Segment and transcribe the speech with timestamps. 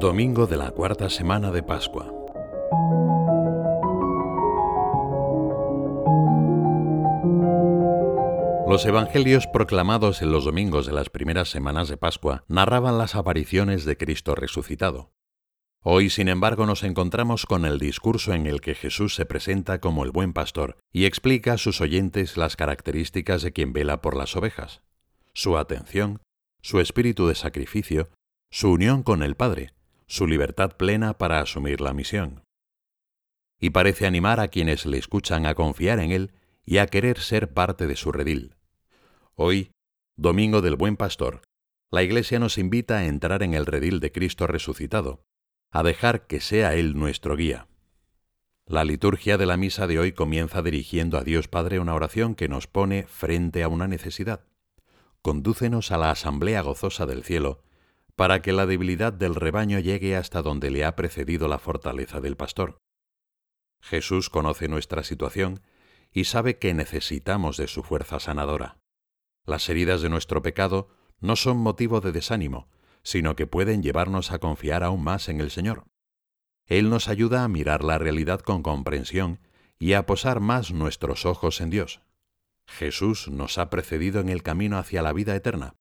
[0.00, 2.06] Domingo de la cuarta semana de Pascua.
[8.66, 13.84] Los evangelios proclamados en los domingos de las primeras semanas de Pascua narraban las apariciones
[13.84, 15.12] de Cristo resucitado.
[15.82, 20.04] Hoy, sin embargo, nos encontramos con el discurso en el que Jesús se presenta como
[20.04, 24.34] el buen pastor y explica a sus oyentes las características de quien vela por las
[24.34, 24.80] ovejas,
[25.34, 26.22] su atención,
[26.62, 28.08] su espíritu de sacrificio,
[28.50, 29.74] su unión con el Padre,
[30.10, 32.42] su libertad plena para asumir la misión.
[33.60, 36.32] Y parece animar a quienes le escuchan a confiar en Él
[36.64, 38.56] y a querer ser parte de su redil.
[39.36, 39.70] Hoy,
[40.16, 41.42] Domingo del Buen Pastor,
[41.92, 45.22] la Iglesia nos invita a entrar en el redil de Cristo resucitado,
[45.70, 47.68] a dejar que sea Él nuestro guía.
[48.66, 52.48] La liturgia de la misa de hoy comienza dirigiendo a Dios Padre una oración que
[52.48, 54.44] nos pone frente a una necesidad.
[55.22, 57.62] Condúcenos a la asamblea gozosa del cielo,
[58.20, 62.36] para que la debilidad del rebaño llegue hasta donde le ha precedido la fortaleza del
[62.36, 62.76] pastor.
[63.80, 65.62] Jesús conoce nuestra situación
[66.12, 68.76] y sabe que necesitamos de su fuerza sanadora.
[69.46, 72.68] Las heridas de nuestro pecado no son motivo de desánimo,
[73.02, 75.84] sino que pueden llevarnos a confiar aún más en el Señor.
[76.66, 79.40] Él nos ayuda a mirar la realidad con comprensión
[79.78, 82.02] y a posar más nuestros ojos en Dios.
[82.66, 85.74] Jesús nos ha precedido en el camino hacia la vida eterna.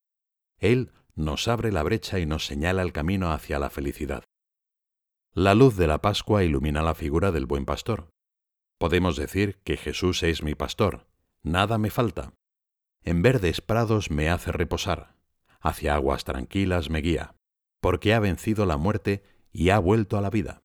[0.58, 4.24] Él nos abre la brecha y nos señala el camino hacia la felicidad.
[5.34, 8.10] La luz de la Pascua ilumina la figura del buen pastor.
[8.78, 11.08] Podemos decir que Jesús es mi pastor,
[11.44, 12.34] nada me falta.
[13.04, 15.16] En verdes prados me hace reposar,
[15.60, 17.36] hacia aguas tranquilas me guía,
[17.82, 20.64] porque ha vencido la muerte y ha vuelto a la vida.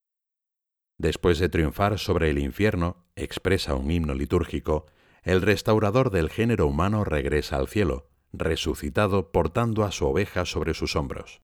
[0.97, 4.85] Después de triunfar sobre el infierno, expresa un himno litúrgico,
[5.21, 10.95] el restaurador del género humano regresa al cielo, resucitado portando a su oveja sobre sus
[10.95, 11.41] hombros.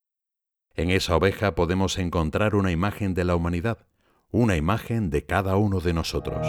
[0.73, 3.87] En esa oveja podemos encontrar una imagen de la humanidad,
[4.31, 6.47] una imagen de cada uno de nosotros.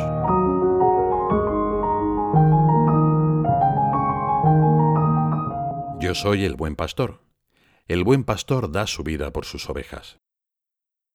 [6.01, 7.21] Yo soy el buen pastor.
[7.89, 10.19] El buen pastor da su vida por sus ovejas.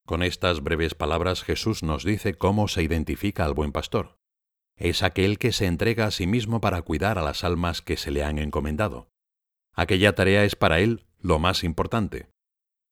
[0.05, 4.17] Con estas breves palabras Jesús nos dice cómo se identifica al buen pastor.
[4.77, 8.11] Es aquel que se entrega a sí mismo para cuidar a las almas que se
[8.11, 9.09] le han encomendado.
[9.79, 12.31] Aquella tarea es para él lo más importante.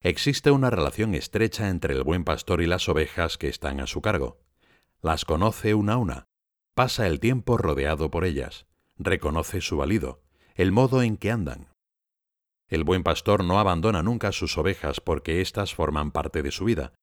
[0.01, 4.03] Existe una relación estrecha entre el buen pastor y las ovejas que están a su
[4.03, 4.37] cargo.
[5.01, 6.25] Las conoce una a una,
[6.75, 10.21] pasa el tiempo rodeado por ellas, reconoce su valido,
[10.53, 11.69] el modo en que andan.
[12.67, 16.93] El buen pastor no abandona nunca sus ovejas porque éstas forman parte de su vida,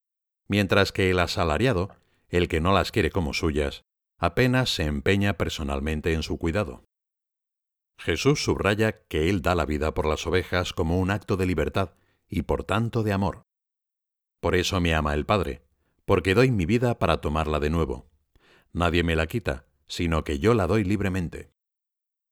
[0.46, 1.90] mientras que el asalariado,
[2.28, 3.82] el que no las quiere como suyas,
[4.16, 6.84] apenas se empeña personalmente en su cuidado.
[7.98, 11.94] Jesús subraya que Él da la vida por las ovejas como un acto de libertad
[12.28, 13.46] y por tanto de amor.
[14.40, 15.62] Por eso me ama el Padre,
[16.04, 18.10] porque doy mi vida para tomarla de nuevo.
[18.72, 21.52] Nadie me la quita, sino que yo la doy libremente.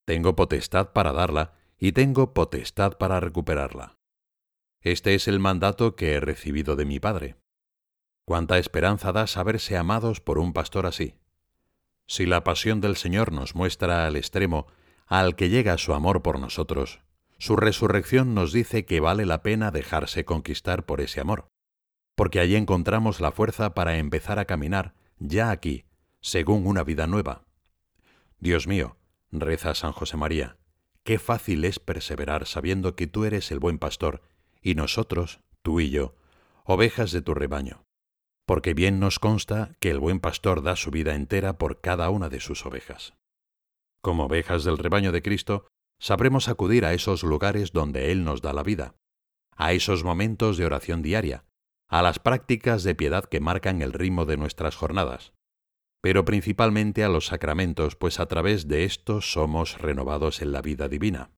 [0.05, 3.99] Tengo potestad para darla y tengo potestad para recuperarla.
[4.81, 7.37] Este es el mandato que he recibido de mi Padre.
[8.25, 11.15] Cuánta esperanza da saberse amados por un pastor así.
[12.07, 14.67] Si la pasión del Señor nos muestra al extremo
[15.11, 17.01] al que llega su amor por nosotros,
[17.37, 21.49] su resurrección nos dice que vale la pena dejarse conquistar por ese amor,
[22.15, 25.85] porque allí encontramos la fuerza para empezar a caminar, ya aquí,
[26.21, 27.43] según una vida nueva.
[28.39, 28.99] Dios mío,
[29.33, 30.59] reza San José María,
[31.03, 34.23] qué fácil es perseverar sabiendo que tú eres el buen pastor,
[34.63, 36.15] y nosotros, tú y yo,
[36.63, 37.83] ovejas de tu rebaño,
[38.47, 42.29] porque bien nos consta que el buen pastor da su vida entera por cada una
[42.29, 43.15] de sus ovejas.
[44.03, 45.67] Como ovejas del rebaño de Cristo,
[45.99, 48.95] sabremos acudir a esos lugares donde Él nos da la vida,
[49.57, 51.45] a esos momentos de oración diaria,
[51.89, 55.33] a las prácticas de piedad que marcan el ritmo de nuestras jornadas,
[56.01, 60.89] pero principalmente a los sacramentos, pues a través de estos somos renovados en la vida
[60.89, 61.33] divina.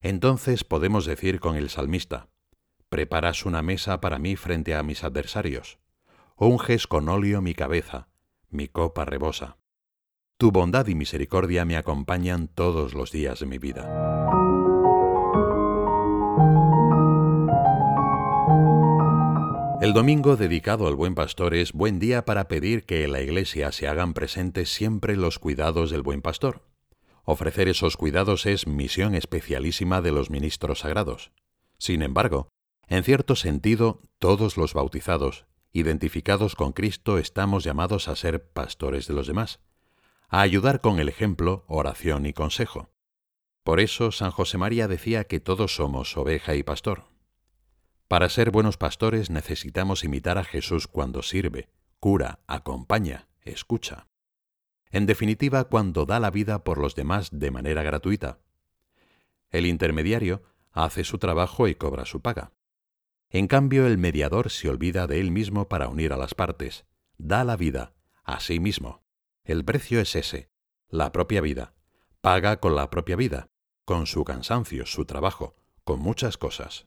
[0.00, 2.28] Entonces podemos decir con el salmista,
[2.90, 5.78] Preparas una mesa para mí frente a mis adversarios,
[6.34, 8.08] unges con óleo mi cabeza,
[8.48, 9.59] mi copa rebosa.
[10.40, 13.82] Tu bondad y misericordia me acompañan todos los días de mi vida.
[19.82, 23.70] El domingo dedicado al buen pastor es buen día para pedir que en la iglesia
[23.70, 26.62] se hagan presentes siempre los cuidados del buen pastor.
[27.24, 31.32] Ofrecer esos cuidados es misión especialísima de los ministros sagrados.
[31.76, 32.48] Sin embargo,
[32.88, 35.44] en cierto sentido, todos los bautizados,
[35.74, 39.60] identificados con Cristo, estamos llamados a ser pastores de los demás
[40.30, 42.92] a ayudar con el ejemplo, oración y consejo.
[43.64, 47.04] Por eso San José María decía que todos somos oveja y pastor.
[48.06, 51.68] Para ser buenos pastores necesitamos imitar a Jesús cuando sirve,
[51.98, 54.06] cura, acompaña, escucha.
[54.90, 58.38] En definitiva, cuando da la vida por los demás de manera gratuita.
[59.50, 62.52] El intermediario hace su trabajo y cobra su paga.
[63.30, 66.84] En cambio, el mediador se olvida de él mismo para unir a las partes,
[67.18, 67.94] da la vida,
[68.24, 69.02] a sí mismo.
[69.50, 70.48] El precio es ese,
[70.88, 71.74] la propia vida.
[72.20, 73.48] Paga con la propia vida,
[73.84, 76.86] con su cansancio, su trabajo, con muchas cosas.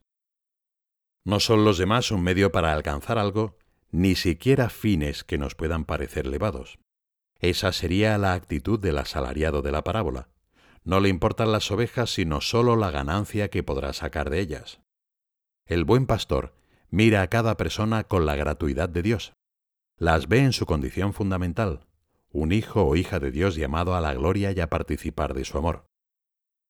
[1.25, 3.57] No son los demás un medio para alcanzar algo,
[3.91, 6.79] ni siquiera fines que nos puedan parecer elevados.
[7.41, 10.29] Esa sería la actitud del asalariado de la parábola.
[10.85, 14.79] No le importan las ovejas sino sólo la ganancia que podrá sacar de ellas.
[15.65, 16.55] El buen pastor
[16.89, 19.33] mira a cada persona con la gratuidad de Dios.
[19.97, 21.87] Las ve en su condición fundamental,
[22.33, 25.57] un hijo o hija de Dios llamado a la gloria y a participar de su
[25.57, 25.85] amor.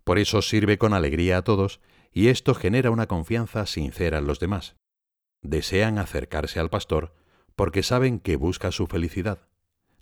[0.04, 1.80] Por eso sirve con alegría a todos
[2.12, 4.75] y esto genera una confianza sincera en los demás.
[5.42, 7.15] Desean acercarse al pastor
[7.56, 9.48] porque saben que busca su felicidad.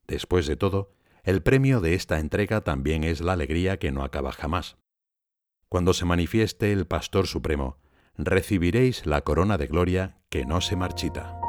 [0.08, 0.92] Después de todo,
[1.24, 4.78] el premio de esta entrega también es la alegría que no acaba jamás.
[5.70, 7.78] Cuando se manifieste el Pastor Supremo,
[8.18, 11.41] recibiréis la corona de gloria que no se marchita.